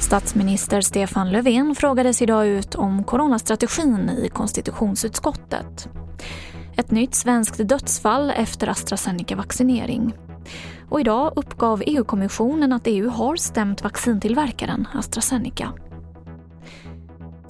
Statsminister 0.00 0.80
Stefan 0.80 1.32
Löfven 1.32 1.74
frågades 1.74 2.22
idag 2.22 2.46
ut 2.46 2.74
om 2.74 3.04
coronastrategin 3.04 4.10
i 4.10 4.28
konstitutionsutskottet. 4.28 5.88
Ett 6.76 6.90
nytt 6.90 7.14
svenskt 7.14 7.68
dödsfall 7.68 8.32
efter 8.36 8.68
AstraZeneca-vaccinering. 8.68 10.14
Och 10.88 11.00
idag 11.00 11.32
uppgav 11.36 11.82
EU-kommissionen 11.86 12.72
att 12.72 12.86
EU 12.86 13.08
har 13.08 13.36
stämt 13.36 13.82
vaccintillverkaren 13.82 14.88
AstraZeneca. 14.94 15.72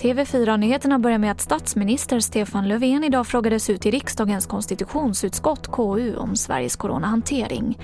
TV4-nyheterna 0.02 0.98
börjar 0.98 1.18
med 1.18 1.30
att 1.30 1.40
statsminister 1.40 2.20
Stefan 2.20 2.68
Löfven 2.68 3.04
idag 3.04 3.26
frågades 3.26 3.70
ut 3.70 3.86
i 3.86 3.90
riksdagens 3.90 4.46
konstitutionsutskott, 4.46 5.66
KU, 5.66 6.16
om 6.16 6.36
Sveriges 6.36 6.76
coronahantering. 6.76 7.78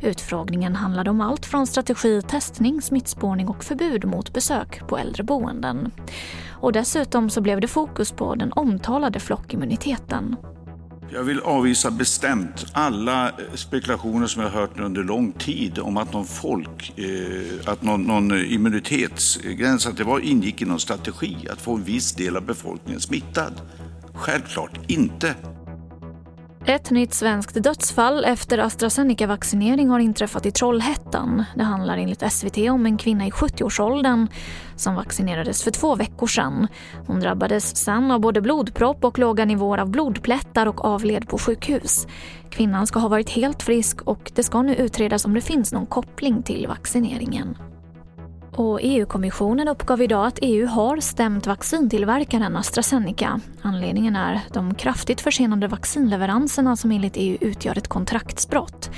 Utfrågningen 0.00 0.74
handlade 0.76 1.10
om 1.10 1.20
allt 1.20 1.46
från 1.46 1.66
strategi, 1.66 2.22
testning, 2.22 2.82
smittspårning 2.82 3.48
och 3.48 3.64
förbud 3.64 4.04
mot 4.04 4.32
besök 4.32 4.88
på 4.88 4.98
äldreboenden. 4.98 5.90
Och 6.50 6.72
dessutom 6.72 7.30
så 7.30 7.40
blev 7.40 7.60
det 7.60 7.68
fokus 7.68 8.12
på 8.12 8.34
den 8.34 8.52
omtalade 8.52 9.20
flockimmuniteten. 9.20 10.36
Jag 11.12 11.22
vill 11.22 11.40
avvisa 11.40 11.90
bestämt 11.90 12.66
alla 12.72 13.28
eh, 13.28 13.34
spekulationer 13.54 14.26
som 14.26 14.42
jag 14.42 14.50
har 14.50 14.60
hört 14.60 14.80
under 14.80 15.04
lång 15.04 15.32
tid 15.32 15.78
om 15.78 15.96
att 15.96 16.12
någon 16.12 16.26
folk, 16.26 16.98
eh, 16.98 17.70
att 17.70 17.82
någon, 17.82 18.02
någon 18.02 18.30
eh, 18.30 18.52
immunitetsgräns, 18.52 19.86
att 19.86 19.96
det 19.96 20.04
var, 20.04 20.20
ingick 20.20 20.62
i 20.62 20.64
någon 20.64 20.80
strategi 20.80 21.36
att 21.52 21.60
få 21.60 21.74
en 21.74 21.84
viss 21.84 22.12
del 22.12 22.36
av 22.36 22.42
befolkningen 22.42 23.00
smittad. 23.00 23.52
Självklart 24.14 24.80
inte. 24.86 25.34
Ett 26.68 26.90
nytt 26.90 27.14
svenskt 27.14 27.62
dödsfall 27.62 28.24
efter 28.24 28.58
AstraZeneca-vaccinering 28.58 29.88
har 29.88 29.98
inträffat 29.98 30.46
i 30.46 30.50
Trollhättan. 30.50 31.44
Det 31.54 31.62
handlar 31.62 31.96
enligt 31.98 32.32
SVT 32.32 32.58
om 32.58 32.86
en 32.86 32.98
kvinna 32.98 33.26
i 33.26 33.30
70-årsåldern 33.30 34.28
som 34.76 34.94
vaccinerades 34.94 35.62
för 35.62 35.70
två 35.70 35.94
veckor 35.94 36.26
sedan. 36.26 36.68
Hon 37.06 37.20
drabbades 37.20 37.76
sen 37.76 38.10
av 38.10 38.20
både 38.20 38.40
blodpropp 38.40 39.04
och 39.04 39.18
låga 39.18 39.44
nivåer 39.44 39.78
av 39.78 39.90
blodplättar 39.90 40.66
och 40.66 40.84
avled 40.84 41.28
på 41.28 41.38
sjukhus. 41.38 42.06
Kvinnan 42.50 42.86
ska 42.86 42.98
ha 42.98 43.08
varit 43.08 43.30
helt 43.30 43.62
frisk 43.62 44.02
och 44.02 44.32
det 44.34 44.42
ska 44.42 44.62
nu 44.62 44.74
utredas 44.74 45.24
om 45.24 45.34
det 45.34 45.40
finns 45.40 45.72
någon 45.72 45.86
koppling 45.86 46.42
till 46.42 46.66
vaccineringen. 46.68 47.56
Och 48.58 48.80
EU-kommissionen 48.82 49.68
uppgav 49.68 50.02
idag 50.02 50.26
att 50.26 50.38
EU 50.42 50.66
har 50.66 51.00
stämt 51.00 51.46
vaccintillverkaren 51.46 52.56
AstraZeneca. 52.56 53.40
Anledningen 53.62 54.16
är 54.16 54.40
de 54.52 54.74
kraftigt 54.74 55.20
försenade 55.20 55.68
vaccinleveranserna 55.68 56.76
som 56.76 56.92
enligt 56.92 57.12
EU 57.16 57.38
utgör 57.40 57.78
ett 57.78 57.88
kontraktsbrott. 57.88 58.90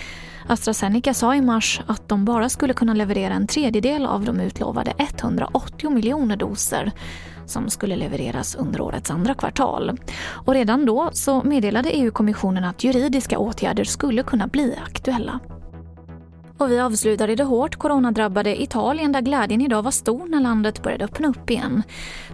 AstraZeneca 0.48 1.14
sa 1.14 1.34
i 1.34 1.41
mars 1.41 1.81
att 1.86 2.08
de 2.08 2.25
bara 2.25 2.48
skulle 2.48 2.75
kunna 2.75 2.94
leverera 2.94 3.34
en 3.34 3.47
tredjedel 3.47 4.06
av 4.06 4.25
de 4.25 4.41
utlovade 4.41 4.92
180 4.98 5.91
miljoner 5.91 6.36
doser 6.36 6.92
som 7.47 7.70
skulle 7.70 7.97
levereras 7.97 8.55
under 8.55 8.81
årets 8.81 9.11
andra 9.11 9.34
kvartal. 9.34 9.98
Och 10.28 10.55
redan 10.55 10.86
då 10.86 11.11
så 11.12 11.42
meddelade 11.42 11.91
EU-kommissionen 11.91 12.64
att 12.64 12.84
juridiska 12.84 13.38
åtgärder 13.38 13.84
skulle 13.84 14.22
kunna 14.22 14.47
bli 14.47 14.78
aktuella. 14.84 15.41
Och 16.61 16.70
vi 16.70 16.80
avslutade 16.80 17.34
det 17.34 17.44
hårt 17.44 17.77
coronadrabbade 17.77 18.62
Italien 18.62 19.12
där 19.12 19.20
glädjen 19.20 19.61
idag 19.61 19.83
var 19.83 19.91
stor 19.91 20.27
när 20.27 20.41
landet 20.41 20.83
började 20.83 21.05
öppna 21.05 21.28
upp 21.28 21.50
igen. 21.50 21.83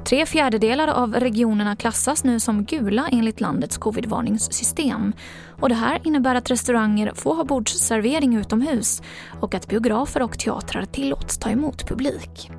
Tre 0.04 0.26
fjärdedelar 0.26 0.88
av 0.88 1.14
regionerna 1.14 1.76
klassas 1.76 2.24
nu 2.24 2.40
som 2.40 2.64
gula 2.64 3.08
enligt 3.12 3.40
landets 3.40 3.78
covidvarningssystem. 3.78 5.12
Och 5.60 5.68
det 5.68 5.74
här 5.74 6.00
innebär 6.04 6.34
att 6.34 6.50
restauranger 6.50 7.12
får 7.14 7.34
ha 7.34 7.44
bordsservering 7.44 8.36
utomhus 8.36 9.02
och 9.40 9.54
att 9.54 9.68
biografer 9.68 10.22
och 10.22 10.38
teatrar 10.38 10.84
tillåts 10.84 11.38
ta 11.38 11.50
emot 11.50 11.88
publik. 11.88 12.50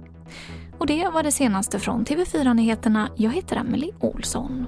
Och 0.78 0.88
det 0.88 1.10
var 1.14 1.24
det 1.24 1.32
senaste 1.32 1.80
från 1.80 2.06
TV4 2.06 2.54
Nyheterna. 2.54 3.10
Jag 3.16 3.32
heter 3.32 3.56
Emily 3.56 3.92
Olsson. 4.00 4.66